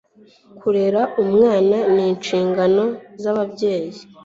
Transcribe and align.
kurera 0.59 1.01
umwana 1.23 1.77
n'inshingano 1.95 2.83
z'ababyayi 3.21 3.99